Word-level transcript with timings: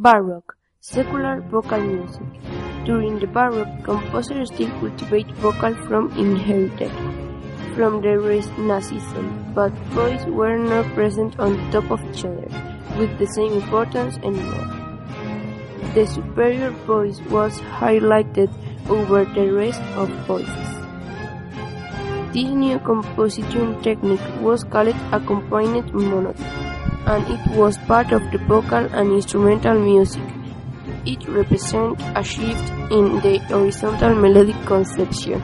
Baroque, 0.00 0.56
secular 0.78 1.40
vocal 1.50 1.80
music. 1.80 2.22
During 2.84 3.18
the 3.18 3.26
Baroque, 3.26 3.82
composers 3.82 4.46
still 4.46 4.70
cultivate 4.78 5.26
vocal 5.42 5.74
from 5.88 6.12
inherited 6.16 6.92
from 7.74 8.00
the 8.00 8.16
Renaissance, 8.16 9.02
but 9.56 9.72
voices 9.90 10.26
were 10.26 10.56
not 10.56 10.86
present 10.94 11.40
on 11.40 11.58
top 11.72 11.90
of 11.90 12.00
each 12.10 12.24
other 12.24 12.46
with 12.96 13.18
the 13.18 13.26
same 13.26 13.54
importance 13.54 14.18
anymore. 14.18 14.70
The 15.94 16.06
superior 16.06 16.70
voice 16.86 17.20
was 17.22 17.58
highlighted 17.58 18.54
over 18.88 19.24
the 19.24 19.50
rest 19.50 19.82
of 19.96 20.08
voices. 20.30 20.70
This 22.32 22.54
new 22.62 22.78
composition 22.78 23.82
technique 23.82 24.30
was 24.40 24.62
called 24.62 24.94
accompanied 25.10 25.92
monody, 25.92 26.44
and 27.06 27.26
it 27.28 27.56
was 27.56 27.78
part 27.78 28.12
of 28.12 28.22
the 28.32 28.38
vocal 28.38 28.84
and 28.94 29.12
instrumental 29.12 29.78
music. 29.78 30.22
It 31.06 31.26
represents 31.28 32.02
a 32.14 32.22
shift 32.22 32.70
in 32.90 33.20
the 33.20 33.38
horizontal 33.48 34.14
melodic 34.14 34.60
conception, 34.66 35.42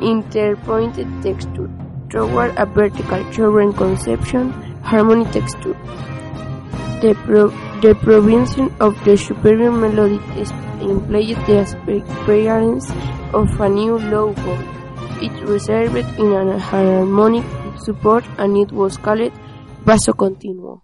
interpointed 0.00 1.22
texture, 1.22 1.68
toward 2.10 2.56
a 2.56 2.66
vertical 2.66 3.24
chordal 3.32 3.76
conception, 3.76 4.52
harmony 4.82 5.24
texture. 5.26 5.76
The, 7.02 7.14
pro 7.24 7.48
the 7.80 7.94
provision 7.94 8.74
of 8.80 9.02
the 9.04 9.16
superior 9.16 9.70
melody 9.70 10.20
implied 10.80 11.36
the 11.46 12.02
appearance 12.22 12.90
of 13.32 13.60
a 13.60 13.68
new 13.68 13.98
voice. 13.98 14.78
It 15.20 15.32
reserved 15.42 16.18
in 16.18 16.32
an 16.32 16.58
harmonic 16.58 17.44
support 17.78 18.24
and 18.38 18.56
it 18.56 18.72
was 18.72 18.96
called 18.96 19.32
continuo. 19.96 20.82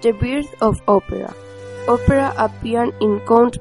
The 0.00 0.12
birth 0.12 0.54
of 0.60 0.80
opera. 0.86 1.34
Opera 1.88 2.32
appeared 2.38 2.94
in 3.00 3.20
Count 3.26 3.58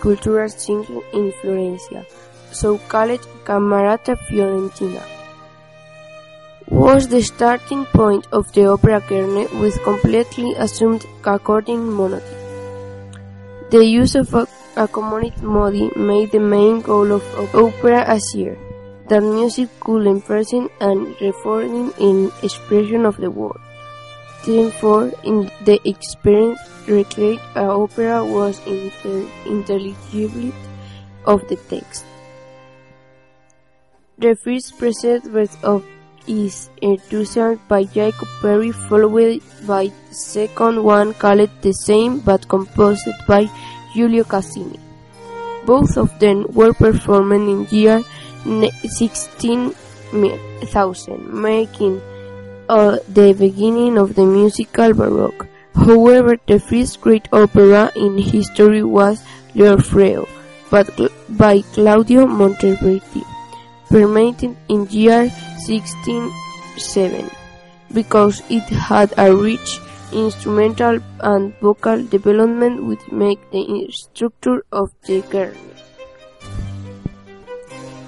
cultural 0.00 0.48
singing 0.48 1.02
in 1.12 1.32
Florencia, 1.42 2.04
so-called 2.52 3.26
Camerata 3.44 4.16
Fiorentina. 4.28 5.02
Was 6.68 7.08
the 7.08 7.22
starting 7.22 7.84
point 7.86 8.28
of 8.30 8.52
the 8.52 8.66
opera 8.66 9.00
kernel 9.00 9.48
with 9.60 9.82
completely 9.82 10.54
assumed 10.54 11.04
according 11.24 11.90
monody. 11.90 12.24
The 13.70 13.84
use 13.84 14.14
of 14.14 14.32
a 14.32 14.46
accompanied 14.76 15.42
modi 15.42 15.90
made 15.96 16.30
the 16.30 16.38
main 16.38 16.82
goal 16.82 17.10
of 17.10 17.54
opera 17.54 18.04
asir 18.06 18.56
that 19.08 19.22
music 19.22 19.68
could 19.80 20.06
imprison 20.06 20.68
and 20.80 21.14
reforming 21.20 21.92
in 21.98 22.32
expression 22.42 23.04
of 23.04 23.16
the 23.18 23.30
world. 23.30 23.60
Therefore, 24.44 25.12
in 25.24 25.50
the 25.64 25.80
experience 25.88 26.60
recreate 26.86 27.40
an 27.54 27.66
opera 27.66 28.24
was 28.24 28.60
inter 28.66 29.26
intelligibility 29.44 30.54
of 31.24 31.46
the 31.48 31.56
text. 31.56 32.04
The 34.18 34.36
first 34.36 34.78
preset 34.78 35.24
verse 35.24 35.56
of 35.62 35.84
is 36.26 36.70
introduced 36.82 37.58
by 37.68 37.84
Jacopo 37.84 38.26
Peri, 38.40 38.72
followed 38.72 39.42
by 39.66 39.86
the 39.86 40.14
second 40.14 40.82
one 40.82 41.14
called 41.14 41.50
the 41.62 41.72
same 41.72 42.20
but 42.20 42.48
composed 42.48 43.08
by 43.28 43.48
Giulio 43.94 44.24
Caccini. 44.24 44.80
Both 45.64 45.96
of 45.96 46.18
them 46.18 46.46
were 46.52 46.72
performed 46.72 47.32
in 47.32 47.66
year 47.70 48.02
16,000, 48.46 51.32
making 51.32 52.00
uh, 52.68 52.98
the 53.08 53.32
beginning 53.32 53.96
of 53.98 54.14
the 54.14 54.24
musical 54.24 54.94
Baroque. 54.94 55.48
However, 55.74 56.36
the 56.46 56.58
first 56.58 57.00
great 57.00 57.28
opera 57.32 57.92
in 57.96 58.18
history 58.18 58.82
was 58.82 59.22
L'Orfeo, 59.54 60.28
by 61.28 61.62
Claudio 61.74 62.26
Monteverdi, 62.26 63.24
permitted 63.88 64.56
in 64.68 64.86
year 64.90 65.30
1607, 65.66 67.30
because 67.92 68.42
it 68.50 68.64
had 68.64 69.14
a 69.18 69.34
rich 69.34 69.80
instrumental 70.12 70.98
and 71.20 71.54
vocal 71.60 72.02
development 72.04 72.84
which 72.84 73.00
make 73.10 73.50
the 73.50 73.88
structure 73.90 74.64
of 74.72 74.90
the 75.06 75.22
kernel. 75.22 75.56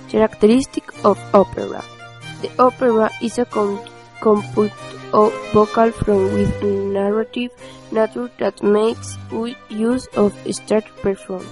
Characteristic 0.09 0.93
of 1.05 1.19
opera. 1.35 1.85
The 2.43 2.51
opera 2.59 3.11
is 3.21 3.39
a 3.39 3.45
com 3.45 3.81
composed 4.21 4.73
vocal 5.53 5.91
from 5.93 6.25
with 6.35 6.63
narrative 6.63 7.51
nature 7.93 8.31
that 8.39 8.63
makes 8.63 9.17
use 9.69 10.07
of 10.17 10.35
start 10.53 10.85
perform, 11.03 11.47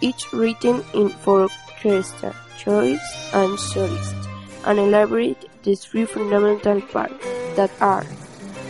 each 0.00 0.32
written 0.32 0.82
in 0.94 1.08
for 1.08 1.48
orchestra, 1.48 2.34
choice, 2.58 3.06
and 3.32 3.58
solist, 3.58 4.28
and 4.64 4.78
elaborate 4.78 5.48
the 5.62 5.74
three 5.74 6.04
fundamental 6.04 6.80
parts 6.80 7.24
that 7.56 7.70
are 7.80 8.06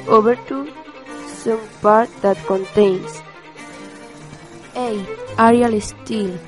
overture, 0.09 0.67
some 1.27 1.61
part 1.81 2.11
that 2.23 2.37
contains 2.47 3.23
A. 4.75 5.05
Arial 5.39 5.81
style 5.81 6.39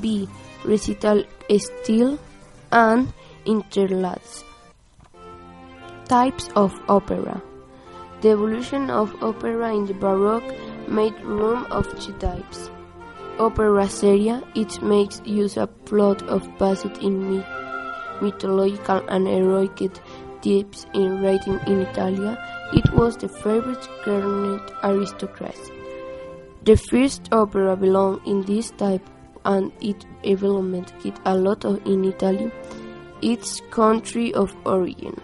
B. 0.00 0.28
Recital 0.64 1.24
style 1.58 2.18
and 2.72 3.12
interludes. 3.44 4.44
Types 6.08 6.48
of 6.56 6.72
opera 6.88 7.42
The 8.22 8.30
evolution 8.30 8.90
of 8.90 9.14
opera 9.22 9.74
in 9.74 9.84
the 9.84 9.92
Baroque 9.94 10.54
made 10.88 11.18
room 11.20 11.66
of 11.70 11.84
two 12.00 12.12
types. 12.14 12.70
Opera 13.38 13.88
seria, 13.88 14.42
it 14.54 14.82
makes 14.82 15.20
use 15.26 15.58
of 15.58 15.68
plot 15.84 16.22
of 16.28 16.48
based 16.58 16.96
in 17.02 17.36
myth, 17.36 17.46
mythological 18.22 19.02
and 19.08 19.26
heroic 19.26 19.76
types 20.40 20.86
in 20.94 21.20
writing 21.20 21.60
in 21.66 21.82
Italia. 21.82 22.38
It 22.72 22.90
was 22.94 23.16
the 23.16 23.28
favorite 23.28 23.86
garnered 24.04 24.72
aristocracy. 24.82 25.72
The 26.64 26.76
first 26.76 27.28
opera 27.32 27.76
belonged 27.76 28.20
in 28.26 28.42
this 28.42 28.70
type 28.70 29.04
and 29.44 29.72
its 29.82 30.06
development 30.24 30.92
get 31.02 31.18
a 31.24 31.34
lot 31.36 31.64
of 31.64 31.84
in 31.86 32.04
Italy, 32.04 32.50
its 33.22 33.60
country 33.70 34.32
of 34.34 34.54
origin. 34.64 35.20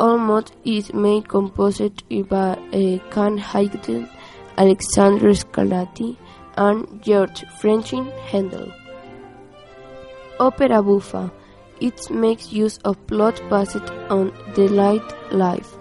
Almost 0.00 0.54
is 0.64 0.92
made 0.94 1.28
composed 1.28 2.08
by 2.28 2.56
uh, 2.72 2.98
Can 3.10 3.36
Haydn, 3.36 4.08
Alexandre 4.56 5.30
Scarlatti, 5.30 6.16
and 6.56 7.02
George 7.02 7.44
Frideric 7.60 8.12
Handel. 8.20 8.72
Opera 10.40 10.82
buffa. 10.82 11.32
It 11.80 12.10
makes 12.10 12.52
use 12.52 12.78
of 12.84 13.04
plot 13.06 13.40
based 13.48 13.90
on 14.10 14.32
the 14.54 14.68
light 14.68 15.32
life, 15.32 15.76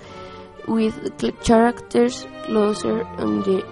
with 0.68 0.96
characters 1.44 2.28
closer 2.44 3.04
the, 3.18 3.66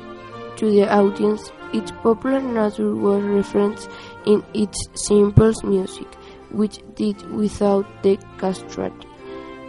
to 0.58 0.72
the 0.72 0.90
audience. 0.92 1.52
Its 1.74 1.92
popular 1.92 2.42
nature 2.42 2.96
was 2.96 3.24
referenced 3.24 3.90
in 4.26 4.44
its 4.54 4.88
simple 4.94 5.54
music, 5.64 6.08
which 6.52 6.80
did 6.96 7.22
without 7.32 7.86
the 8.04 8.18
castrati. 8.38 9.08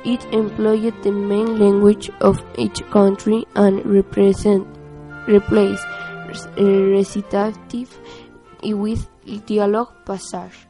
It 0.04 0.24
employed 0.32 0.94
the 1.02 1.10
main 1.10 1.58
language 1.58 2.10
of 2.20 2.42
each 2.56 2.82
country 2.90 3.44
and 3.56 3.84
replaced 3.84 4.46
eh, 4.46 4.62
recitative 6.96 7.98
with 8.62 9.08
dialogue 9.46 9.92
passage. 10.04 10.66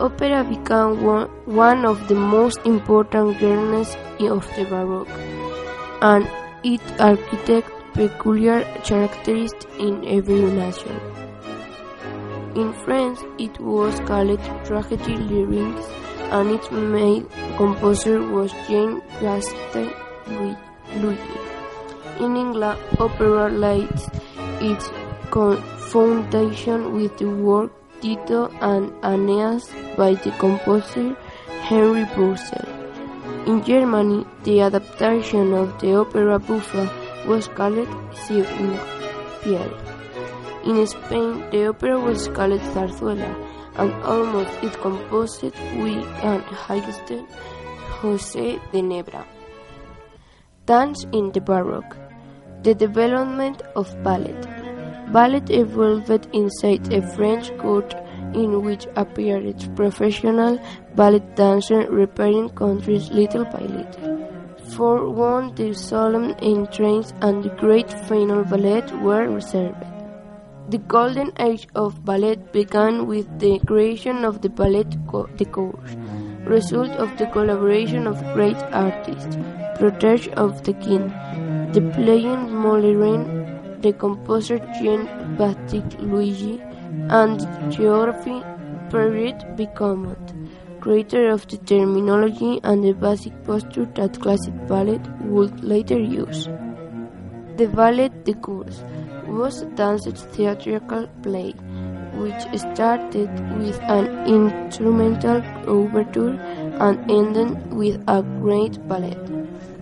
Opera 0.00 0.44
became 0.44 1.02
one, 1.02 1.28
one 1.46 1.86
of 1.86 2.08
the 2.08 2.14
most 2.14 2.58
important 2.66 3.38
genres 3.38 3.96
of 4.20 4.46
the 4.56 4.64
Baroque, 4.68 5.08
and 6.02 6.28
its 6.62 7.00
architect 7.00 7.70
peculiar 7.94 8.64
characteristics 8.84 9.66
in 9.78 10.04
every 10.06 10.42
nation. 10.42 11.00
In 12.54 12.74
France, 12.84 13.20
it 13.38 13.58
was 13.58 13.98
called 14.00 14.38
tragédie 14.64 15.16
lyrique, 15.28 15.84
and 16.30 16.50
its 16.50 16.70
main 16.70 17.26
composer 17.56 18.20
was 18.20 18.52
Jean 18.68 19.00
Baptiste 19.20 19.88
Lully. 21.00 21.16
In 22.20 22.36
England, 22.36 22.78
opera 22.98 23.48
lays 23.48 24.10
its 24.60 24.90
foundation 25.92 26.92
with 26.94 27.16
the 27.16 27.30
work 27.30 27.70
Dido 28.02 28.50
and 28.60 28.92
Aeneas 29.02 29.70
by 29.96 30.12
the 30.14 30.32
composer 30.32 31.16
Henry 31.62 32.04
Purcell. 32.14 32.68
In 33.46 33.64
Germany, 33.64 34.26
the 34.44 34.60
adaptation 34.60 35.54
of 35.54 35.80
the 35.80 35.94
opera 35.94 36.38
buffa 36.38 36.84
was 37.26 37.48
called 37.48 37.88
Singspiel. 38.12 39.91
In 40.64 40.86
Spain, 40.86 41.44
the 41.50 41.68
opera 41.68 41.98
was 41.98 42.28
called 42.28 42.60
Zarzuela, 42.72 43.34
and 43.76 43.92
almost 44.04 44.62
its 44.62 44.76
composed 44.76 45.42
with 45.42 46.06
an 46.22 46.40
highest 46.42 47.12
José 48.00 48.60
de 48.70 48.80
Nebra. 48.80 49.24
Dance 50.66 51.04
in 51.12 51.32
the 51.32 51.40
Baroque. 51.40 51.96
The 52.62 52.74
development 52.74 53.62
of 53.74 53.90
ballet. 54.04 54.36
Ballet 55.12 55.42
evolved 55.50 56.28
inside 56.32 56.92
a 56.92 57.02
French 57.14 57.56
court 57.58 57.92
in 58.34 58.62
which 58.62 58.86
appeared 58.96 59.44
its 59.44 59.66
professional 59.74 60.60
ballet 60.94 61.22
dancers 61.34 61.88
repairing 61.90 62.50
countries 62.50 63.10
little 63.10 63.44
by 63.44 63.62
little. 63.62 64.28
For 64.76 65.10
one, 65.10 65.54
the 65.56 65.74
solemn 65.74 66.34
entrance 66.40 67.12
and 67.20 67.42
the 67.42 67.50
great 67.50 67.92
final 68.08 68.44
ballet 68.44 68.82
were 69.02 69.28
reserved. 69.28 69.91
The 70.68 70.78
golden 70.78 71.32
age 71.38 71.66
of 71.74 72.04
ballet 72.04 72.36
began 72.52 73.06
with 73.06 73.26
the 73.38 73.58
creation 73.66 74.24
of 74.24 74.40
the 74.42 74.48
ballet 74.48 74.84
de 74.84 75.44
cours, 75.44 75.96
result 76.44 76.90
of 76.92 77.16
the 77.18 77.26
collaboration 77.26 78.06
of 78.06 78.22
great 78.32 78.56
artists, 78.72 79.36
protege 79.76 80.30
of 80.34 80.62
the 80.62 80.72
king, 80.74 81.08
the 81.72 81.82
playing 81.94 82.48
Molière 82.48 83.82
the 83.82 83.92
composer 83.92 84.58
Jean-Baptiste 84.80 85.98
Luigi, 85.98 86.60
and 87.08 87.40
geography 87.72 88.42
period 88.90 89.44
Bicomont, 89.56 90.26
creator 90.80 91.30
of 91.30 91.46
the 91.48 91.56
terminology 91.58 92.60
and 92.62 92.84
the 92.84 92.92
basic 92.92 93.32
posture 93.44 93.86
that 93.96 94.20
classic 94.20 94.54
ballet 94.68 95.00
would 95.22 95.64
later 95.64 95.98
use. 95.98 96.48
The 97.56 97.66
Ballet 97.66 98.10
de 98.24 98.34
Cours 98.34 98.82
was 99.32 99.62
a 99.62 99.66
danced 99.66 100.16
theatrical 100.32 101.08
play 101.22 101.52
which 102.14 102.42
started 102.58 103.30
with 103.58 103.80
an 103.82 104.06
instrumental 104.26 105.42
overture 105.66 106.38
and 106.80 107.10
ended 107.10 107.72
with 107.72 108.02
a 108.08 108.22
great 108.40 108.76
ballet. 108.86 109.16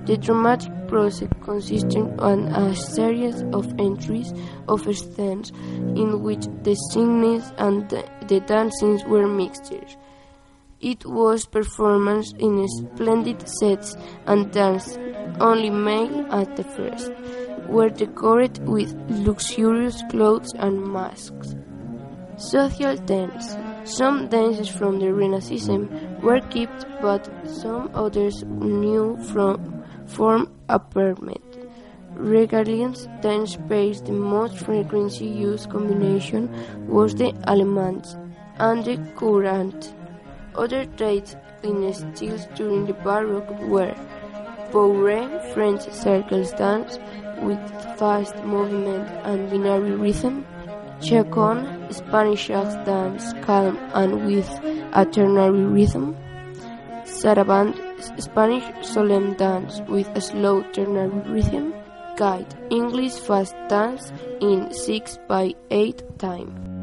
The 0.06 0.16
dramatic 0.16 0.72
process 0.88 1.28
consisted 1.42 2.18
on 2.18 2.48
a 2.48 2.74
series 2.74 3.42
of 3.52 3.66
entries 3.78 4.32
of 4.68 4.82
scenes 4.82 5.50
in 5.50 6.22
which 6.22 6.46
the 6.62 6.74
singing 6.92 7.42
and 7.58 7.88
the, 7.90 8.40
dancing 8.46 9.02
were 9.08 9.28
mixtures. 9.28 9.96
It 10.80 11.04
was 11.04 11.44
performed 11.44 12.24
in 12.38 12.66
splendid 12.68 13.46
sets 13.46 13.96
and 14.26 14.50
danced 14.50 14.98
only 15.38 15.70
male 15.70 16.26
at 16.32 16.56
the 16.56 16.64
first, 16.64 17.12
were 17.70 17.88
decorated 17.88 18.66
with 18.66 18.92
luxurious 19.08 20.02
clothes 20.10 20.52
and 20.54 20.82
masks. 20.82 21.54
Social 22.36 22.96
dance. 22.96 23.56
Some 23.84 24.28
dances 24.28 24.68
from 24.68 24.98
the 24.98 25.12
Renaissance 25.12 25.88
were 26.22 26.40
kept, 26.40 26.86
but 27.00 27.30
some 27.46 27.90
others 27.94 28.42
new 28.44 29.16
from 29.32 29.84
form 30.06 30.50
apartment. 30.68 31.44
Regardless 32.14 33.06
dance 33.22 33.52
space, 33.52 34.00
the 34.00 34.12
most 34.12 34.58
frequently 34.58 35.28
used 35.28 35.70
combination 35.70 36.50
was 36.88 37.14
the 37.14 37.32
Allemande 37.46 38.16
and 38.58 38.84
the 38.84 38.96
Courante. 39.16 39.94
Other 40.54 40.84
traits 40.96 41.36
in 41.62 41.92
styles 41.94 42.46
during 42.56 42.86
the 42.86 42.94
Baroque 42.94 43.60
were 43.68 43.94
Bourrée, 44.70 45.28
French 45.52 45.82
circles 45.90 46.52
dance 46.52 46.98
with 47.42 47.58
fast 47.98 48.36
movement 48.44 49.08
and 49.24 49.50
binary 49.50 49.92
rhythm, 49.92 50.44
Chaconne, 51.00 51.90
Spanish 51.90 52.48
dance 52.48 53.32
calm 53.42 53.76
and 53.94 54.26
with 54.26 54.48
a 54.92 55.04
ternary 55.06 55.64
rhythm, 55.64 56.16
Sarabande, 57.04 57.76
Spanish 58.20 58.64
solemn 58.86 59.34
dance 59.34 59.80
with 59.88 60.08
a 60.14 60.20
slow 60.20 60.62
ternary 60.72 61.20
rhythm, 61.28 61.74
guide 62.16 62.54
English 62.70 63.14
fast 63.14 63.54
dance 63.68 64.12
in 64.40 64.72
6 64.72 65.18
by 65.28 65.54
8 65.70 66.18
time. 66.18 66.79